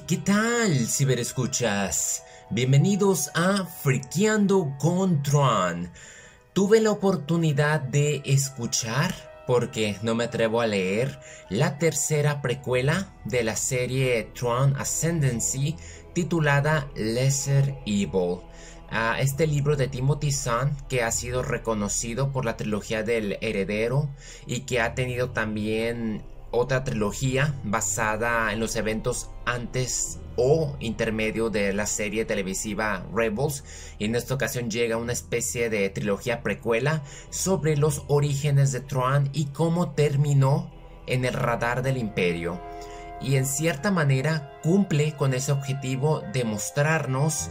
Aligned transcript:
¿Qué 0.00 0.16
tal, 0.16 0.86
ciberescuchas? 0.86 2.24
Bienvenidos 2.48 3.30
a 3.34 3.66
Friqueando 3.66 4.74
con 4.78 5.22
Tron. 5.22 5.90
Tuve 6.54 6.80
la 6.80 6.92
oportunidad 6.92 7.80
de 7.80 8.22
escuchar, 8.24 9.12
porque 9.46 9.96
no 10.02 10.14
me 10.14 10.24
atrevo 10.24 10.62
a 10.62 10.66
leer, 10.66 11.18
la 11.50 11.76
tercera 11.76 12.40
precuela 12.40 13.14
de 13.26 13.44
la 13.44 13.54
serie 13.54 14.30
Tron 14.34 14.76
Ascendancy 14.76 15.76
titulada 16.14 16.88
Lesser 16.94 17.74
Evil. 17.84 18.38
Este 19.18 19.46
libro 19.46 19.76
de 19.76 19.88
Timothy 19.88 20.32
Zahn 20.32 20.74
que 20.88 21.02
ha 21.02 21.12
sido 21.12 21.42
reconocido 21.42 22.32
por 22.32 22.46
la 22.46 22.56
trilogía 22.56 23.02
del 23.02 23.36
heredero 23.42 24.08
y 24.46 24.60
que 24.60 24.80
ha 24.80 24.94
tenido 24.94 25.30
también 25.30 26.22
otra 26.52 26.84
trilogía 26.84 27.54
basada 27.64 28.52
en 28.52 28.60
los 28.60 28.76
eventos 28.76 29.30
antes 29.44 30.20
o 30.36 30.76
intermedio 30.80 31.50
de 31.50 31.72
la 31.72 31.86
serie 31.86 32.24
televisiva 32.24 33.04
Rebels. 33.12 33.64
Y 33.98 34.04
en 34.04 34.14
esta 34.14 34.34
ocasión 34.34 34.70
llega 34.70 34.96
una 34.96 35.12
especie 35.12 35.68
de 35.70 35.90
trilogía 35.90 36.42
precuela 36.42 37.02
sobre 37.30 37.76
los 37.76 38.04
orígenes 38.06 38.70
de 38.72 38.80
Tron 38.80 39.30
y 39.32 39.46
cómo 39.46 39.92
terminó 39.92 40.70
en 41.06 41.24
el 41.24 41.32
radar 41.32 41.82
del 41.82 41.96
imperio. 41.96 42.60
Y 43.20 43.36
en 43.36 43.46
cierta 43.46 43.90
manera 43.90 44.58
cumple 44.62 45.16
con 45.16 45.34
ese 45.34 45.52
objetivo 45.52 46.22
de 46.32 46.44
mostrarnos 46.44 47.50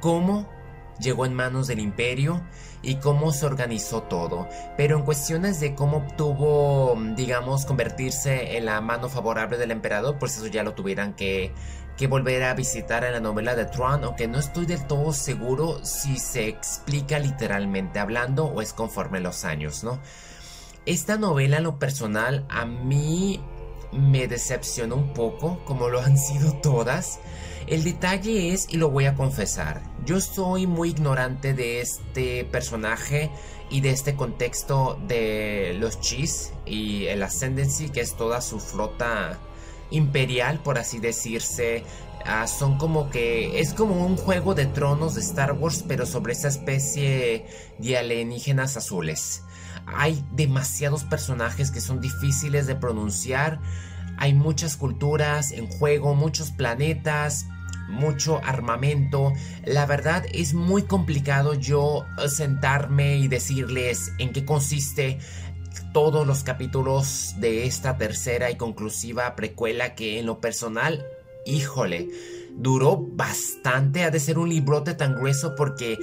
cómo 0.00 0.48
llegó 0.98 1.26
en 1.26 1.34
manos 1.34 1.66
del 1.66 1.80
imperio 1.80 2.42
y 2.82 2.96
cómo 2.96 3.32
se 3.32 3.46
organizó 3.46 4.02
todo. 4.02 4.48
Pero 4.76 4.96
en 4.96 5.04
cuestiones 5.04 5.60
de 5.60 5.74
cómo 5.74 5.98
obtuvo, 5.98 6.96
digamos, 7.16 7.66
convertirse 7.66 8.56
en 8.56 8.66
la 8.66 8.80
mano 8.80 9.08
favorable 9.08 9.58
del 9.58 9.70
emperador, 9.70 10.18
pues 10.18 10.36
eso 10.36 10.46
ya 10.46 10.62
lo 10.62 10.74
tuvieran 10.74 11.14
que, 11.14 11.52
que 11.96 12.06
volver 12.06 12.44
a 12.44 12.54
visitar 12.54 13.04
en 13.04 13.12
la 13.12 13.20
novela 13.20 13.54
de 13.54 13.64
Tron, 13.64 14.04
aunque 14.04 14.28
no 14.28 14.38
estoy 14.38 14.66
del 14.66 14.86
todo 14.86 15.12
seguro 15.12 15.84
si 15.84 16.18
se 16.18 16.48
explica 16.48 17.18
literalmente 17.18 17.98
hablando 17.98 18.46
o 18.46 18.62
es 18.62 18.72
conforme 18.72 19.20
los 19.20 19.44
años, 19.44 19.82
¿no? 19.82 20.00
Esta 20.84 21.16
novela, 21.16 21.56
en 21.56 21.64
lo 21.64 21.78
personal, 21.80 22.46
a 22.48 22.64
mí 22.64 23.40
me 23.92 24.28
decepcionó 24.28 24.96
un 24.96 25.12
poco, 25.14 25.64
como 25.64 25.88
lo 25.88 26.00
han 26.00 26.16
sido 26.18 26.52
todas. 26.60 27.18
El 27.66 27.82
detalle 27.82 28.52
es, 28.52 28.68
y 28.70 28.76
lo 28.76 28.90
voy 28.90 29.06
a 29.06 29.14
confesar, 29.14 29.82
yo 30.06 30.20
soy 30.20 30.68
muy 30.68 30.90
ignorante 30.90 31.52
de 31.52 31.80
este 31.80 32.44
personaje 32.44 33.30
y 33.70 33.80
de 33.80 33.90
este 33.90 34.14
contexto 34.14 34.98
de 35.08 35.76
los 35.80 36.00
Chis 36.00 36.52
y 36.64 37.06
el 37.06 37.24
Ascendancy, 37.24 37.90
que 37.90 38.00
es 38.00 38.16
toda 38.16 38.40
su 38.40 38.60
flota 38.60 39.38
imperial, 39.90 40.60
por 40.62 40.78
así 40.78 41.00
decirse. 41.00 41.82
Ah, 42.24 42.46
son 42.46 42.78
como 42.78 43.10
que 43.10 43.60
es 43.60 43.72
como 43.72 44.04
un 44.04 44.16
juego 44.16 44.54
de 44.54 44.66
tronos 44.66 45.14
de 45.16 45.20
Star 45.20 45.52
Wars, 45.52 45.84
pero 45.86 46.06
sobre 46.06 46.32
esa 46.32 46.48
especie 46.48 47.46
de 47.78 47.98
alienígenas 47.98 48.76
azules. 48.76 49.42
Hay 49.86 50.24
demasiados 50.32 51.04
personajes 51.04 51.70
que 51.70 51.80
son 51.80 52.00
difíciles 52.00 52.66
de 52.66 52.76
pronunciar. 52.76 53.60
Hay 54.18 54.34
muchas 54.34 54.76
culturas 54.76 55.52
en 55.52 55.66
juego, 55.68 56.14
muchos 56.14 56.50
planetas, 56.50 57.46
mucho 57.88 58.40
armamento. 58.44 59.32
La 59.64 59.86
verdad 59.86 60.24
es 60.32 60.54
muy 60.54 60.82
complicado 60.82 61.54
yo 61.54 62.04
eh, 62.22 62.28
sentarme 62.28 63.16
y 63.16 63.28
decirles 63.28 64.12
en 64.18 64.32
qué 64.32 64.44
consiste 64.44 65.18
todos 65.92 66.26
los 66.26 66.42
capítulos 66.42 67.34
de 67.38 67.66
esta 67.66 67.96
tercera 67.96 68.50
y 68.50 68.56
conclusiva 68.56 69.34
precuela 69.36 69.94
que 69.94 70.18
en 70.18 70.26
lo 70.26 70.40
personal, 70.40 71.04
híjole, 71.44 72.08
duró 72.54 72.98
bastante. 72.98 74.04
Ha 74.04 74.10
de 74.10 74.20
ser 74.20 74.38
un 74.38 74.48
librote 74.48 74.94
tan 74.94 75.14
grueso 75.14 75.54
porque 75.56 75.98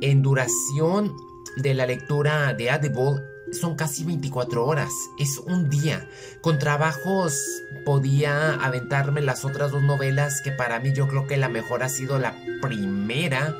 en 0.00 0.22
duración 0.22 1.14
de 1.56 1.74
la 1.74 1.86
lectura 1.86 2.52
de 2.54 2.70
Audible 2.70 3.33
son 3.54 3.74
casi 3.76 4.04
24 4.04 4.64
horas, 4.66 4.90
es 5.18 5.38
un 5.38 5.70
día. 5.70 6.08
Con 6.40 6.58
trabajos 6.58 7.38
podía 7.84 8.54
aventarme 8.54 9.20
las 9.20 9.44
otras 9.44 9.70
dos 9.70 9.82
novelas 9.82 10.40
que 10.42 10.52
para 10.52 10.80
mí 10.80 10.92
yo 10.92 11.08
creo 11.08 11.26
que 11.26 11.36
la 11.36 11.48
mejor 11.48 11.82
ha 11.82 11.88
sido 11.88 12.18
la 12.18 12.34
primera 12.60 13.56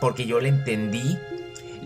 porque 0.00 0.26
yo 0.26 0.40
la 0.40 0.48
entendí. 0.48 1.18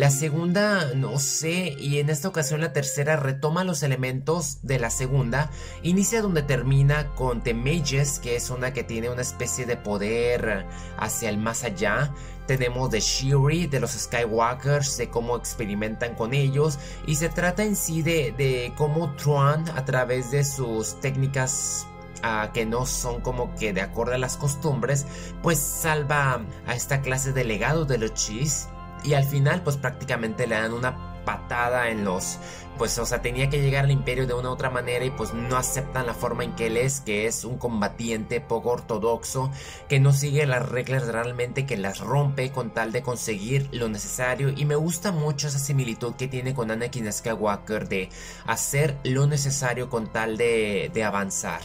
La 0.00 0.08
segunda, 0.10 0.94
no 0.94 1.18
sé, 1.18 1.76
y 1.78 1.98
en 1.98 2.08
esta 2.08 2.26
ocasión 2.26 2.62
la 2.62 2.72
tercera 2.72 3.16
retoma 3.16 3.64
los 3.64 3.82
elementos 3.82 4.56
de 4.62 4.78
la 4.78 4.88
segunda. 4.88 5.50
Inicia 5.82 6.22
donde 6.22 6.42
termina 6.42 7.08
con 7.08 7.42
The 7.42 7.52
Mages, 7.52 8.18
que 8.18 8.34
es 8.34 8.48
una 8.48 8.72
que 8.72 8.82
tiene 8.82 9.10
una 9.10 9.20
especie 9.20 9.66
de 9.66 9.76
poder 9.76 10.64
hacia 10.96 11.28
el 11.28 11.36
más 11.36 11.64
allá. 11.64 12.14
Tenemos 12.46 12.90
de 12.90 13.00
Shuri, 13.00 13.66
de 13.66 13.78
los 13.78 13.90
Skywalkers, 13.90 14.96
de 14.96 15.10
cómo 15.10 15.36
experimentan 15.36 16.14
con 16.14 16.32
ellos. 16.32 16.78
Y 17.06 17.16
se 17.16 17.28
trata 17.28 17.62
en 17.62 17.76
sí 17.76 18.00
de, 18.00 18.32
de 18.32 18.72
cómo 18.78 19.14
Tron, 19.16 19.68
a 19.68 19.84
través 19.84 20.30
de 20.30 20.44
sus 20.44 20.98
técnicas 21.02 21.86
ah, 22.22 22.52
que 22.54 22.64
no 22.64 22.86
son 22.86 23.20
como 23.20 23.54
que 23.54 23.74
de 23.74 23.82
acuerdo 23.82 24.14
a 24.14 24.18
las 24.18 24.38
costumbres, 24.38 25.04
pues 25.42 25.58
salva 25.58 26.40
a 26.66 26.74
esta 26.74 27.02
clase 27.02 27.34
de 27.34 27.44
legado 27.44 27.84
de 27.84 27.98
los 27.98 28.14
Chis 28.14 28.66
y 29.04 29.14
al 29.14 29.24
final, 29.24 29.62
pues 29.62 29.76
prácticamente 29.76 30.46
le 30.46 30.56
dan 30.56 30.72
una 30.72 31.10
patada 31.24 31.90
en 31.90 32.04
los 32.04 32.38
pues 32.80 32.98
o 32.98 33.04
sea 33.04 33.20
tenía 33.20 33.50
que 33.50 33.60
llegar 33.60 33.84
al 33.84 33.90
imperio 33.90 34.26
de 34.26 34.32
una 34.32 34.48
u 34.48 34.52
otra 34.52 34.70
manera 34.70 35.04
y 35.04 35.10
pues 35.10 35.34
no 35.34 35.58
aceptan 35.58 36.06
la 36.06 36.14
forma 36.14 36.44
en 36.44 36.54
que 36.54 36.68
él 36.68 36.78
es 36.78 37.02
que 37.02 37.26
es 37.26 37.44
un 37.44 37.58
combatiente 37.58 38.40
poco 38.40 38.70
ortodoxo 38.70 39.50
que 39.86 40.00
no 40.00 40.14
sigue 40.14 40.46
las 40.46 40.66
reglas 40.66 41.06
realmente 41.06 41.66
que 41.66 41.76
las 41.76 41.98
rompe 41.98 42.50
con 42.52 42.70
tal 42.70 42.90
de 42.90 43.02
conseguir 43.02 43.68
lo 43.72 43.90
necesario. 43.90 44.48
Y 44.48 44.64
me 44.64 44.76
gusta 44.76 45.12
mucho 45.12 45.48
esa 45.48 45.58
similitud 45.58 46.14
que 46.14 46.26
tiene 46.26 46.54
con 46.54 46.70
Anakin 46.70 47.12
Skywalker 47.12 47.86
de 47.86 48.08
hacer 48.46 48.96
lo 49.04 49.26
necesario 49.26 49.90
con 49.90 50.10
tal 50.10 50.38
de, 50.38 50.90
de 50.94 51.04
avanzar. 51.04 51.60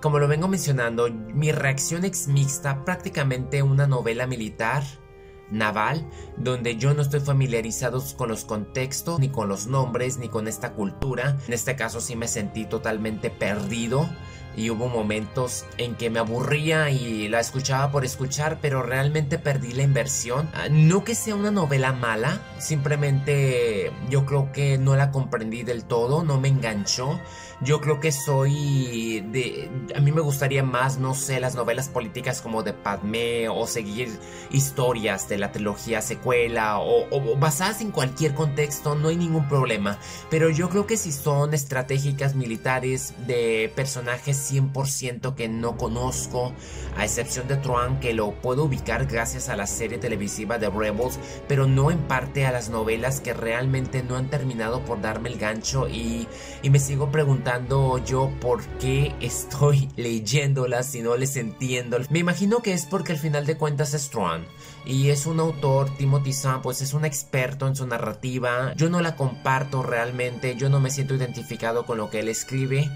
Como 0.00 0.20
lo 0.20 0.28
vengo 0.28 0.46
mencionando 0.46 1.10
mi 1.10 1.50
reacción 1.50 2.04
es 2.04 2.28
mixta 2.28 2.84
prácticamente 2.84 3.60
una 3.60 3.88
novela 3.88 4.28
militar 4.28 4.84
naval, 5.50 6.06
donde 6.36 6.76
yo 6.76 6.94
no 6.94 7.02
estoy 7.02 7.20
familiarizado 7.20 8.02
con 8.16 8.28
los 8.28 8.44
contextos, 8.44 9.18
ni 9.18 9.28
con 9.28 9.48
los 9.48 9.66
nombres, 9.66 10.18
ni 10.18 10.28
con 10.28 10.48
esta 10.48 10.72
cultura. 10.72 11.36
En 11.46 11.54
este 11.54 11.76
caso 11.76 12.00
sí 12.00 12.16
me 12.16 12.28
sentí 12.28 12.64
totalmente 12.64 13.30
perdido 13.30 14.08
y 14.56 14.70
hubo 14.70 14.88
momentos 14.88 15.66
en 15.76 15.94
que 15.94 16.10
me 16.10 16.18
aburría 16.18 16.90
y 16.90 17.28
la 17.28 17.40
escuchaba 17.40 17.90
por 17.92 18.04
escuchar, 18.04 18.58
pero 18.60 18.82
realmente 18.82 19.38
perdí 19.38 19.72
la 19.72 19.82
inversión. 19.82 20.50
Ah, 20.54 20.68
no 20.70 21.04
que 21.04 21.14
sea 21.14 21.34
una 21.34 21.50
novela 21.50 21.92
mala, 21.92 22.40
simplemente 22.58 23.92
yo 24.08 24.24
creo 24.24 24.50
que 24.52 24.78
no 24.78 24.96
la 24.96 25.10
comprendí 25.10 25.62
del 25.62 25.84
todo, 25.84 26.24
no 26.24 26.40
me 26.40 26.48
enganchó. 26.48 27.20
Yo 27.62 27.80
creo 27.80 28.00
que 28.00 28.12
soy 28.12 29.22
de... 29.32 29.70
A 29.94 30.00
mí 30.00 30.12
me 30.12 30.20
gustaría 30.20 30.62
más, 30.62 30.98
no 30.98 31.14
sé, 31.14 31.40
las 31.40 31.54
novelas 31.54 31.88
políticas 31.88 32.42
como 32.42 32.62
de 32.62 32.74
Padme 32.74 33.48
o 33.48 33.66
seguir 33.66 34.10
historias 34.50 35.26
de 35.30 35.38
la 35.38 35.52
trilogía 35.52 36.02
secuela 36.02 36.78
o, 36.78 37.08
o 37.10 37.36
basadas 37.38 37.80
en 37.80 37.92
cualquier 37.92 38.34
contexto, 38.34 38.94
no 38.94 39.08
hay 39.08 39.16
ningún 39.16 39.48
problema. 39.48 39.98
Pero 40.28 40.50
yo 40.50 40.68
creo 40.68 40.86
que 40.86 40.98
si 40.98 41.12
son 41.12 41.54
estratégicas 41.54 42.34
militares 42.34 43.14
de 43.26 43.72
personajes 43.74 44.45
100% 44.50 45.34
que 45.34 45.48
no 45.48 45.76
conozco, 45.76 46.52
a 46.96 47.04
excepción 47.04 47.48
de 47.48 47.56
Tron 47.56 48.00
que 48.00 48.14
lo 48.14 48.32
puedo 48.40 48.64
ubicar 48.64 49.06
gracias 49.06 49.48
a 49.48 49.56
la 49.56 49.66
serie 49.66 49.98
televisiva 49.98 50.58
de 50.58 50.70
Rebels, 50.70 51.18
pero 51.48 51.66
no 51.66 51.90
en 51.90 51.98
parte 51.98 52.46
a 52.46 52.52
las 52.52 52.68
novelas 52.68 53.20
que 53.20 53.34
realmente 53.34 54.02
no 54.02 54.16
han 54.16 54.30
terminado 54.30 54.84
por 54.84 55.00
darme 55.00 55.28
el 55.28 55.38
gancho 55.38 55.88
y, 55.88 56.26
y 56.62 56.70
me 56.70 56.78
sigo 56.78 57.10
preguntando 57.10 58.02
yo 58.04 58.30
por 58.40 58.62
qué 58.78 59.14
estoy 59.20 59.88
leyéndolas 59.96 60.86
si 60.86 61.02
no 61.02 61.16
les 61.16 61.36
entiendo. 61.36 61.98
Me 62.10 62.18
imagino 62.18 62.60
que 62.60 62.72
es 62.72 62.86
porque 62.86 63.12
al 63.12 63.18
final 63.18 63.46
de 63.46 63.56
cuentas 63.56 63.94
es 63.94 64.10
Tron 64.10 64.44
y 64.84 65.10
es 65.10 65.26
un 65.26 65.40
autor, 65.40 65.90
Timothy 65.96 66.32
Zahn, 66.32 66.62
pues 66.62 66.80
es 66.80 66.94
un 66.94 67.04
experto 67.04 67.66
en 67.66 67.74
su 67.74 67.86
narrativa. 67.86 68.72
Yo 68.76 68.88
no 68.88 69.00
la 69.00 69.16
comparto 69.16 69.82
realmente, 69.82 70.54
yo 70.56 70.68
no 70.68 70.80
me 70.80 70.90
siento 70.90 71.14
identificado 71.14 71.84
con 71.86 71.98
lo 71.98 72.08
que 72.08 72.20
él 72.20 72.28
escribe 72.28 72.90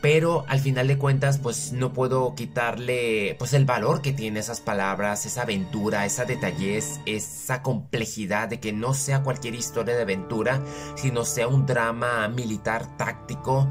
pero 0.00 0.44
al 0.48 0.60
final 0.60 0.88
de 0.88 0.98
cuentas 0.98 1.38
pues 1.38 1.72
no 1.72 1.92
puedo 1.92 2.34
quitarle 2.34 3.36
pues 3.38 3.52
el 3.52 3.64
valor 3.64 4.00
que 4.02 4.12
tiene 4.12 4.40
esas 4.40 4.60
palabras, 4.60 5.26
esa 5.26 5.42
aventura, 5.42 6.06
esa 6.06 6.24
detallez, 6.24 7.00
esa 7.06 7.62
complejidad 7.62 8.48
de 8.48 8.60
que 8.60 8.72
no 8.72 8.94
sea 8.94 9.22
cualquier 9.22 9.54
historia 9.54 9.94
de 9.94 10.02
aventura, 10.02 10.62
sino 10.94 11.24
sea 11.24 11.48
un 11.48 11.66
drama 11.66 12.28
militar 12.28 12.96
táctico 12.96 13.68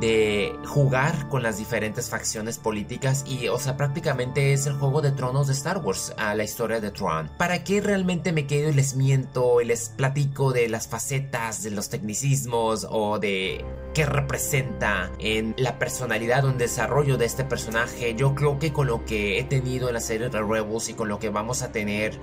de 0.00 0.54
jugar 0.64 1.28
con 1.28 1.42
las 1.42 1.58
diferentes 1.58 2.08
facciones 2.08 2.58
políticas 2.58 3.24
y, 3.26 3.48
o 3.48 3.58
sea, 3.58 3.76
prácticamente 3.76 4.52
es 4.52 4.66
el 4.66 4.74
juego 4.74 5.00
de 5.00 5.12
tronos 5.12 5.48
de 5.48 5.52
Star 5.52 5.78
Wars, 5.78 6.12
a 6.16 6.34
la 6.34 6.44
historia 6.44 6.80
de 6.80 6.90
Tron. 6.90 7.30
¿Para 7.36 7.64
qué 7.64 7.80
realmente 7.80 8.32
me 8.32 8.46
quedo 8.46 8.70
y 8.70 8.74
les 8.74 8.94
miento 8.94 9.60
y 9.60 9.64
les 9.64 9.88
platico 9.88 10.52
de 10.52 10.68
las 10.68 10.88
facetas, 10.88 11.62
de 11.62 11.70
los 11.70 11.88
tecnicismos 11.88 12.86
o 12.88 13.18
de 13.18 13.64
qué 13.94 14.06
representa 14.06 15.10
en 15.18 15.54
la 15.58 15.78
personalidad 15.78 16.44
o 16.44 16.50
en 16.50 16.58
desarrollo 16.58 17.16
de 17.16 17.26
este 17.26 17.44
personaje? 17.44 18.14
Yo 18.14 18.34
creo 18.34 18.58
que 18.58 18.72
con 18.72 18.86
lo 18.86 19.04
que 19.04 19.38
he 19.38 19.44
tenido 19.44 19.88
en 19.88 19.94
la 19.94 20.00
serie 20.00 20.28
de 20.28 20.40
Rebels 20.40 20.88
y 20.88 20.94
con 20.94 21.08
lo 21.08 21.18
que 21.18 21.30
vamos 21.30 21.62
a 21.62 21.72
tener 21.72 22.18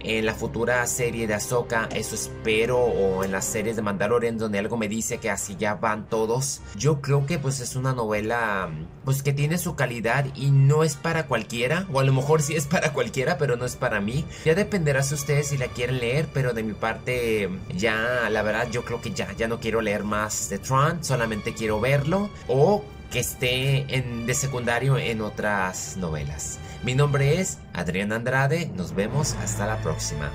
en 0.00 0.26
la 0.26 0.34
futura 0.34 0.86
serie 0.86 1.26
de 1.26 1.34
Ahsoka, 1.34 1.88
eso 1.94 2.14
espero, 2.14 2.78
o 2.78 3.24
en 3.24 3.32
las 3.32 3.44
series 3.44 3.76
de 3.76 3.82
Mandalorian 3.82 4.38
donde 4.38 4.58
algo 4.58 4.76
me 4.76 4.88
dice 4.88 5.18
que 5.18 5.30
así 5.30 5.56
ya 5.58 5.74
van 5.74 6.08
todos. 6.08 6.60
Yo 6.76 7.00
creo 7.00 7.26
que 7.26 7.38
pues 7.38 7.60
es 7.60 7.76
una 7.76 7.92
novela 7.92 8.70
pues 9.04 9.22
que 9.22 9.32
tiene 9.32 9.58
su 9.58 9.74
calidad 9.74 10.26
y 10.34 10.50
no 10.50 10.84
es 10.84 10.96
para 10.96 11.26
cualquiera, 11.26 11.86
o 11.92 12.00
a 12.00 12.04
lo 12.04 12.12
mejor 12.12 12.42
sí 12.42 12.54
es 12.54 12.66
para 12.66 12.92
cualquiera, 12.92 13.38
pero 13.38 13.56
no 13.56 13.64
es 13.64 13.76
para 13.76 14.00
mí. 14.00 14.24
Ya 14.44 14.54
dependerá 14.54 15.02
de 15.02 15.14
ustedes 15.14 15.48
si 15.48 15.56
la 15.56 15.68
quieren 15.68 15.98
leer, 15.98 16.28
pero 16.32 16.52
de 16.52 16.62
mi 16.62 16.74
parte 16.74 17.48
ya 17.76 18.28
la 18.30 18.42
verdad 18.42 18.68
yo 18.70 18.84
creo 18.84 19.00
que 19.00 19.12
ya 19.12 19.32
ya 19.32 19.48
no 19.48 19.60
quiero 19.60 19.80
leer 19.80 20.04
más 20.04 20.48
de 20.48 20.58
Tron, 20.58 21.02
solamente 21.02 21.54
quiero 21.54 21.80
verlo 21.80 22.30
o 22.48 22.84
que 23.12 23.20
esté 23.20 23.84
de 24.26 24.34
secundario 24.34 24.96
en 24.96 25.20
otras 25.20 25.96
novelas. 25.98 26.58
Mi 26.82 26.94
nombre 26.94 27.40
es 27.40 27.58
Adrián 27.74 28.10
Andrade, 28.10 28.70
nos 28.74 28.94
vemos 28.94 29.34
hasta 29.34 29.66
la 29.66 29.76
próxima. 29.82 30.30